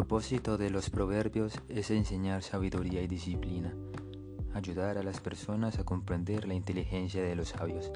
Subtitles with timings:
[0.00, 3.76] propósito de los proverbios es enseñar sabiduría y disciplina,
[4.54, 7.92] ayudar a las personas a comprender la inteligencia de los sabios.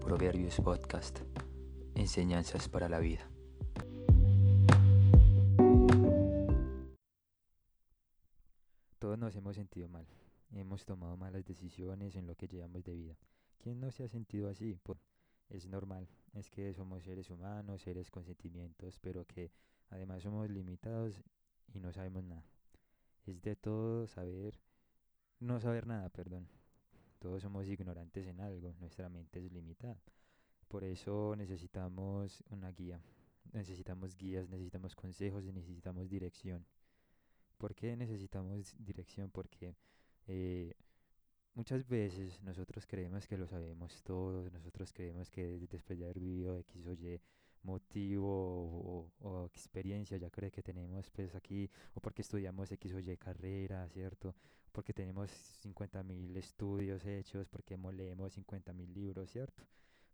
[0.00, 1.22] Proverbios Podcast,
[1.96, 3.28] enseñanzas para la vida.
[9.00, 10.06] Todos nos hemos sentido mal,
[10.52, 13.16] hemos tomado malas decisiones en lo que llevamos de vida.
[13.58, 14.78] ¿Quién no se ha sentido así?
[14.84, 15.00] Pues
[15.48, 19.50] es normal, es que somos seres humanos, seres con sentimientos, pero que
[19.90, 21.20] además somos limitados
[21.72, 22.44] y no sabemos nada.
[23.26, 24.58] Es de todo saber,
[25.40, 26.48] no saber nada, perdón.
[27.18, 30.00] Todos somos ignorantes en algo, nuestra mente es limitada.
[30.68, 33.00] Por eso necesitamos una guía,
[33.52, 36.66] necesitamos guías, necesitamos consejos, necesitamos dirección.
[37.58, 39.30] ¿Por qué necesitamos dirección?
[39.30, 39.76] Porque
[40.26, 40.74] eh,
[41.54, 46.58] Muchas veces nosotros creemos que lo sabemos todo, nosotros creemos que después de haber vivido
[46.60, 47.20] X o Y
[47.62, 53.16] motivo o, experiencia, ya cree que tenemos pues aquí, o porque estudiamos X o Y
[53.16, 54.34] carrera, ¿cierto?
[54.72, 59.64] Porque tenemos 50 mil estudios hechos, porque leemos 50 mil libros, ¿cierto?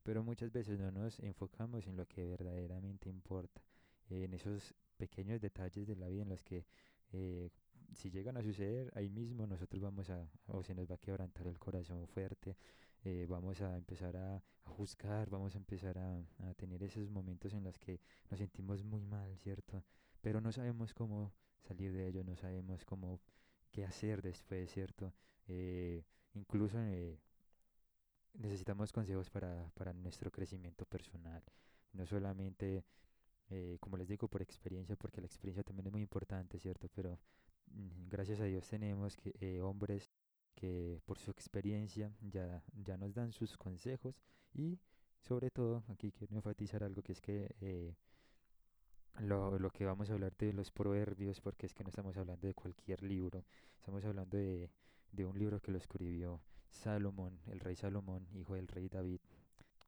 [0.03, 3.63] Pero muchas veces no nos enfocamos en lo que verdaderamente importa,
[4.11, 6.67] en esos pequeños detalles de la vida en los que
[7.13, 7.51] eh,
[7.95, 11.47] si llegan a suceder, ahí mismo nosotros vamos a, o se nos va a quebrantar
[11.47, 12.57] el corazón fuerte,
[13.05, 17.79] eh, vamos a empezar a, juzgar, vamos a empezar a, tener esos momentos en los
[17.79, 19.83] que nos sentimos muy mal, ¿cierto?
[20.21, 21.33] Pero no sabemos cómo
[21.63, 23.21] salir de ello, no sabemos cómo,
[23.73, 25.13] qué hacer después, ¿cierto?
[25.47, 26.05] Eh,
[26.35, 27.19] incluso eh,
[28.35, 31.43] necesitamos consejos para, para nuestro crecimiento personal,
[31.93, 32.85] no solamente...
[33.81, 36.89] como les digo, por experiencia, porque la experiencia también es muy importante, ¿cierto?
[36.95, 37.19] Pero
[38.09, 40.11] gracias a Dios tenemos que, eh, hombres
[40.59, 44.21] que por su experiencia ya, ya nos dan sus consejos
[44.53, 44.81] y
[45.21, 47.95] sobre todo aquí quiero enfatizar algo que es que eh,
[49.21, 52.49] lo, lo, que vamos a hablar de los proverbios porque es que no estamos hablando
[52.49, 53.45] de cualquier libro
[53.77, 54.69] estamos hablando de,
[55.13, 59.21] de un libro que lo escribió Salomón el rey Salomón hijo del rey David.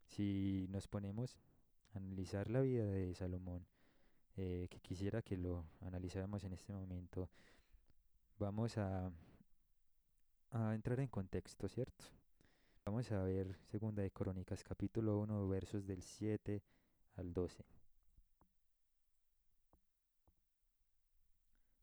[0.07, 1.37] Si nos ponemos
[1.95, 3.67] a analizar la vida de Salomón
[4.37, 7.29] eh, que quisiera que lo analizáramos en este momento
[8.39, 9.11] vamos a,
[10.53, 12.05] a entrar en contexto, ¿cierto?
[12.85, 16.63] Vamos a ver Segunda de Crónicas, capítulo 1, versos del 7
[17.15, 17.65] al 12.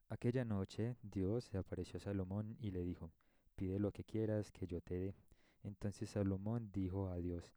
[0.10, 3.12] Aquella noche Dios se apareció a Salomón y le dijo,
[3.56, 5.16] pide lo que quieras que yo te dé.
[5.64, 7.54] Entonces Salomón dijo a Dios,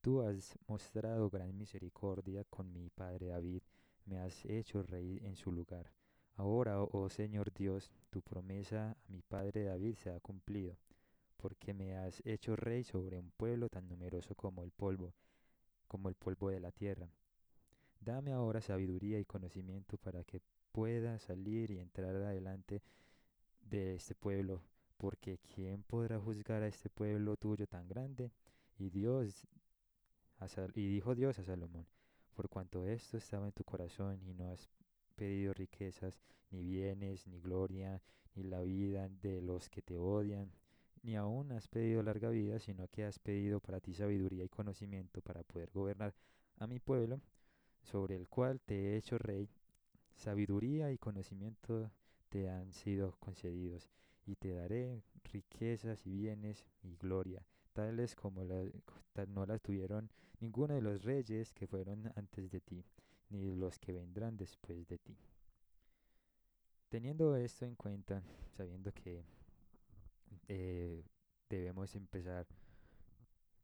[0.00, 3.62] Tú has mostrado gran misericordia con mi padre David,
[4.04, 5.92] me has hecho rey en su lugar
[6.36, 10.76] Ahora, oh Señor Dios, tu promesa a mi padre David se ha cumplido,
[11.36, 15.14] porque me has hecho rey sobre un pueblo tan numeroso como el polvo,
[15.88, 17.08] como el polvo de la tierra.
[18.00, 20.40] Dame ahora sabiduría y conocimiento para que
[20.72, 22.82] pueda salir y entrar adelante
[23.60, 24.62] de este pueblo,
[24.96, 28.32] porque ¿quién podrá juzgar a este pueblo tuyo tan grande?
[28.78, 29.46] Y Dios
[30.74, 31.86] y dijo Dios a Salomón,
[32.34, 34.68] por cuanto esto estaba en tu corazón y no has
[35.12, 36.18] pedido riquezas,
[36.50, 38.02] ni bienes, ni gloria,
[38.34, 40.50] ni la vida de los que te odian,
[41.02, 45.20] ni aún has pedido larga vida, sino que has pedido para ti sabiduría y conocimiento
[45.20, 46.14] para poder gobernar
[46.58, 47.20] a mi pueblo,
[47.82, 49.48] sobre el cual te he hecho rey.
[50.14, 51.90] Sabiduría y conocimiento
[52.28, 53.88] te han sido concedidos,
[54.26, 60.82] y te daré riquezas y bienes y gloria, tales como no las tuvieron ninguno de
[60.82, 62.84] los reyes que fueron antes de ti
[63.32, 65.16] ni los que vendrán después de ti.
[66.88, 68.22] Teniendo esto en cuenta,
[68.56, 69.24] sabiendo que
[70.48, 71.02] eh,
[71.48, 72.46] debemos empezar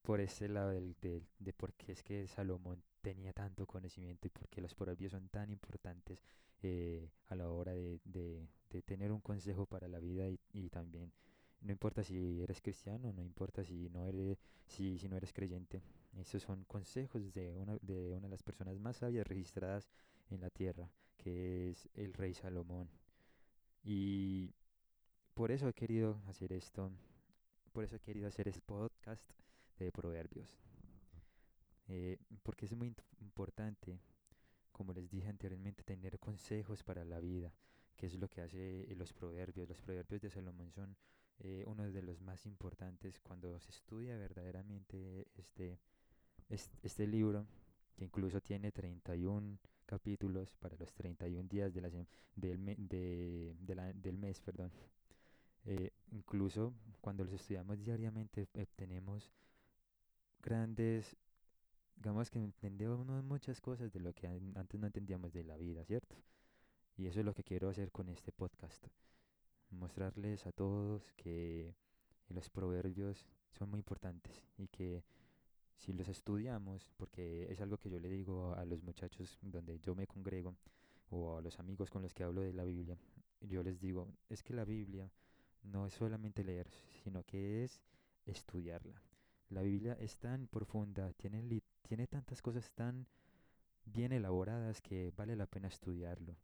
[0.03, 0.97] por este lado del,
[1.39, 5.29] de por qué es que Salomón tenía tanto conocimiento y por qué los proverbios son
[5.29, 6.19] tan importantes
[6.63, 11.13] eh, a la hora de, de, tener un consejo para la vida y, y, también
[11.61, 15.83] no importa si eres cristiano, no importa si no eres, si, si no eres creyente,
[16.21, 19.89] estos son consejos de una, de una de las personas más sabias registradas
[20.31, 22.89] en la tierra, que es el rey Salomón.
[23.83, 24.55] Y
[25.35, 26.91] por eso he querido hacer esto,
[27.73, 29.23] por eso he querido hacer este podcast
[29.79, 30.59] de proverbios.
[31.89, 34.01] Eh, porque es muy importante,
[34.73, 37.55] como les dije anteriormente, tener consejos para la vida,
[37.97, 39.69] que es lo que hace los proverbios.
[39.69, 40.97] Los proverbios de Salomón son
[41.39, 45.79] eh, uno de los más importantes cuando se estudia verdaderamente este,
[46.49, 47.47] este libro,
[47.97, 51.91] que incluso tiene 31 capítulos para los 31 días de la,
[52.35, 53.55] del, de,
[53.95, 54.71] del mes, perdón.
[55.65, 59.31] Eh, incluso cuando los estudiamos diariamente obtenemos
[60.43, 61.17] grandes,
[61.97, 66.17] digamos que entendemos muchas cosas de lo que antes no entendíamos de la vida, ¿cierto?
[66.97, 68.87] Y eso es lo que quiero hacer con este podcast.
[69.71, 71.75] Mostrarles a todos que
[72.29, 75.05] los proverbios son muy importantes y que
[75.79, 79.95] si los estudiamos, porque es algo que yo le digo a los muchachos donde yo
[79.95, 80.57] me congrego
[81.11, 82.99] o a los amigos con los que hablo de la Biblia,
[83.41, 85.11] yo les digo, es que la Biblia
[85.63, 86.69] no es solamente leer,
[87.03, 87.81] sino que es
[88.27, 89.01] estudiarla.
[89.51, 93.07] La Biblia es tan profunda, tiene, tiene tantas cosas tan
[93.85, 96.37] bien elaboradas que vale la pena estudiarlo.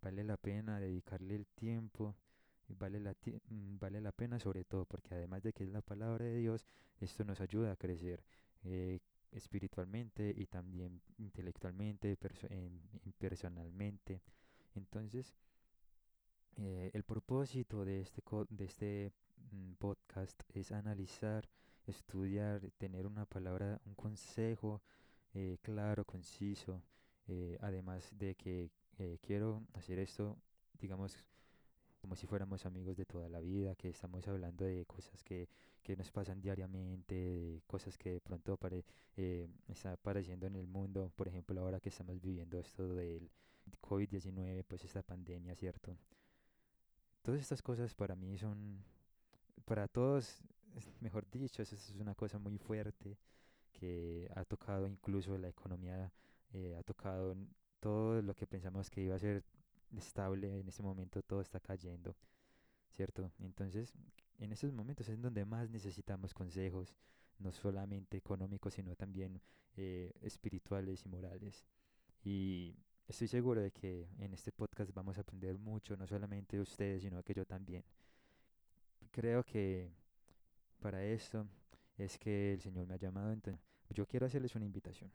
[0.00, 2.16] Vale la pena dedicarle el tiempo,
[2.68, 6.24] vale la, mm, vale la pena sobre todo porque además de que es la palabra
[6.24, 6.66] de Dios,
[7.00, 8.24] esto nos ayuda a crecer
[8.64, 9.00] eh,
[9.32, 12.16] espiritualmente y también intelectualmente,
[13.18, 14.22] personalmente.
[14.74, 15.34] Entonces,
[16.56, 19.12] eh, el propósito de este, de este
[19.52, 21.48] mm, podcast es analizar,
[21.86, 24.82] estudiar, tener una palabra, un consejo
[25.34, 26.82] eh, claro, conciso,
[27.28, 28.70] eh, además de que
[29.22, 30.36] quiero hacer esto,
[30.78, 31.16] digamos,
[32.02, 35.48] como si fuéramos amigos de toda la vida, que estamos hablando de cosas que,
[35.82, 38.84] que nos pasan diariamente, cosas que de pronto apare,
[39.16, 43.30] eh, está apareciendo en el mundo, por ejemplo ahora que estamos viviendo esto del
[43.80, 45.96] COVID-19, pues esta pandemia, ¿cierto?
[47.22, 48.82] Todas estas cosas para mí son,
[49.64, 50.42] para todos,
[51.00, 53.18] mejor dicho, eso es una cosa muy fuerte
[53.72, 56.12] que ha tocado incluso la economía,
[56.52, 57.36] eh, ha tocado
[57.80, 59.44] todo lo que pensamos que iba a ser
[59.96, 62.14] estable, en este momento todo está cayendo,
[62.94, 63.32] ¿cierto?
[63.38, 63.94] Entonces,
[64.40, 66.94] en esos momentos es donde más necesitamos consejos,
[67.38, 69.40] no solamente económicos, sino también
[69.76, 71.64] eh, espirituales y morales.
[72.24, 72.74] Y
[73.06, 77.02] estoy seguro de que en este podcast vamos a aprender mucho, no solamente de ustedes,
[77.02, 77.84] sino que yo también.
[79.10, 79.90] Creo que
[80.80, 81.46] para esto
[81.98, 83.60] es que el Señor me ha llamado, entonces
[83.90, 85.10] yo quiero hacerles una invitación.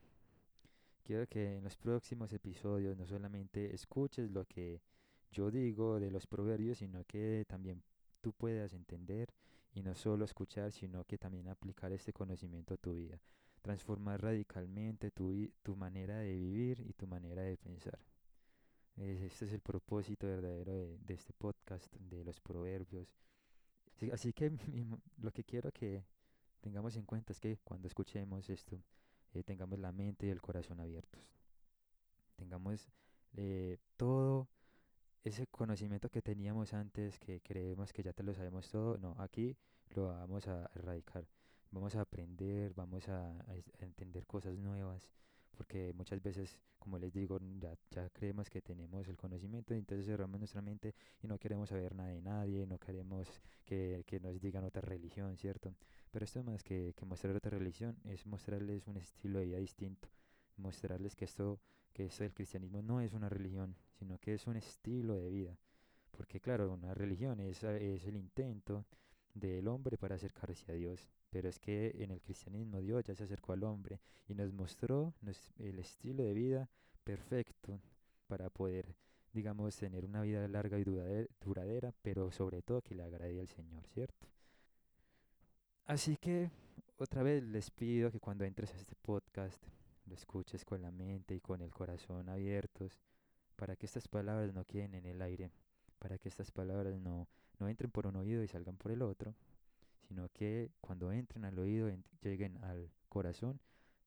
[1.03, 4.81] Quiero que en los próximos episodios no solamente escuches lo que
[5.31, 7.83] yo digo de los proverbios, sino que también
[8.25, 9.31] tú puedas entender
[9.71, 13.21] y no solo escuchar, sino que también aplicar este conocimiento a tu vida,
[13.61, 17.99] transformar radicalmente tu, tu manera de vivir y tu manera de pensar.
[18.97, 23.13] Este es el propósito verdadero de, de este podcast, de los proverbios.
[24.11, 24.49] Así que
[25.21, 26.03] lo que quiero que
[26.61, 28.81] tengamos en cuenta es que cuando escuchemos esto,
[29.33, 31.21] eh, tengamos la mente y el corazón abiertos.
[32.37, 32.89] Tengamos
[33.35, 34.49] eh, todo
[35.25, 39.57] ese conocimiento que teníamos antes, que creemos que ya te lo sabemos todo, no, aquí
[39.95, 41.27] lo vamos a erradicar.
[41.71, 43.43] Vamos a aprender, vamos a,
[43.79, 45.09] entender cosas nuevas,
[45.49, 50.39] porque muchas veces, como les digo, ya, ya creemos que tenemos el conocimiento entonces cerramos
[50.39, 50.93] nuestra mente
[51.23, 53.27] y no queremos saber nada de nadie, no queremos
[53.65, 55.73] que, que nos digan otra religión, ¿cierto?
[56.11, 60.07] Pero esto más que, que mostrar otra religión es mostrarles un estilo de vida distinto,
[60.55, 61.59] mostrarles que esto,
[61.93, 65.57] que esto del cristianismo no es una religión, sino que es un estilo de vida.
[66.11, 68.85] Porque claro, una religión es, es el intento
[69.33, 71.09] del hombre para acercarse a Dios.
[71.29, 75.13] Pero es que en el cristianismo Dios ya se acercó al hombre y nos mostró
[75.57, 76.69] el estilo de vida
[77.03, 77.81] perfecto
[78.27, 78.95] para poder,
[79.33, 83.85] digamos, tener una vida larga y duradera, pero sobre todo que le agrade al Señor,
[83.87, 84.27] ¿cierto?
[85.85, 86.49] Así que
[86.97, 89.61] otra vez les pido que cuando entres a este podcast
[90.05, 93.01] lo escuches con la mente y con el corazón abiertos
[93.55, 95.51] para que estas palabras no queden en el aire,
[95.99, 97.27] para que estas palabras no,
[97.59, 99.35] no entren por un oído y salgan por el otro,
[100.07, 101.89] sino que cuando entren al oído
[102.21, 103.59] lleguen al corazón,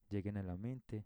[0.09, 1.05] lleguen a la mente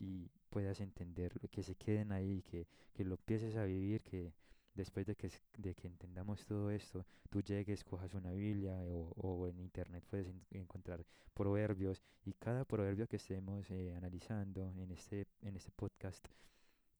[0.00, 4.32] y puedas entender, que se queden ahí, que, que lo empieces a vivir, que,
[4.74, 9.46] después de que, de que entendamos todo esto, tú llegues, cojas una Biblia o, o
[9.48, 15.56] en internet puedes encontrar proverbios y cada proverbio que estemos eh, analizando en este, en
[15.56, 16.26] este podcast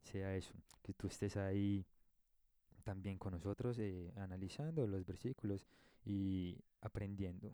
[0.07, 1.85] sea eso, que tú estés ahí
[2.85, 5.67] también con nosotros eh, analizando los versículos
[6.05, 7.53] y aprendiendo.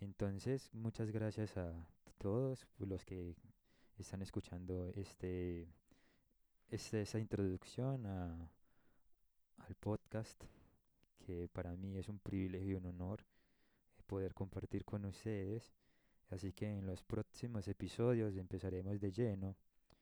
[0.00, 1.72] Entonces, muchas gracias a
[2.18, 3.36] todos los que
[3.98, 5.68] están escuchando este,
[6.68, 8.50] este esta introducción al
[9.78, 10.42] podcast,
[11.24, 15.72] que para mí es un privilegio y un honor eh, poder compartir con ustedes.
[16.30, 19.56] Así que en los próximos episodios empezaremos de lleno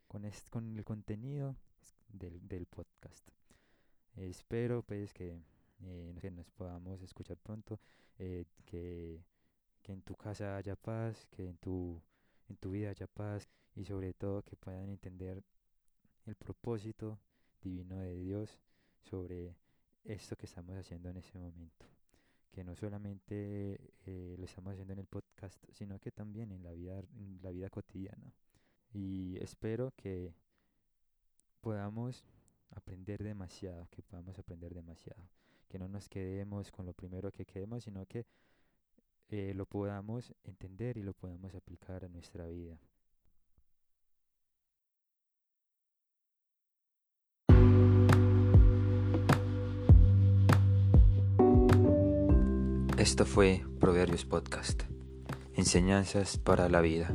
[0.09, 1.57] con, con el contenido
[2.09, 3.29] del, del podcast.
[4.17, 5.41] espero pues que,
[5.83, 7.79] eh, nos podamos escuchar pronto,
[8.19, 9.23] eh, que,
[9.83, 12.03] que en tu casa haya paz, que en tu,
[12.49, 15.45] en tu vida haya paz y sobre todo que puedan entender
[16.27, 17.19] el propósito
[17.63, 18.59] divino de Dios
[19.03, 19.57] sobre
[20.05, 21.87] esto que estamos haciendo en ese momento.
[22.51, 26.73] Que no solamente eh, lo estamos haciendo en el podcast, sino que también en la
[26.73, 28.35] vida, en la vida cotidiana.
[28.93, 30.33] Y espero que
[31.61, 32.25] podamos
[32.71, 35.23] aprender demasiado, que podamos aprender demasiado,
[35.69, 38.27] que no nos quedemos con lo primero que quedemos, sino que
[39.31, 42.79] eh, lo podamos entender y lo podamos aplicar a nuestra vida.
[52.99, 54.83] Esto fue Proverbios Podcast.
[55.55, 57.15] Enseñanzas para la vida.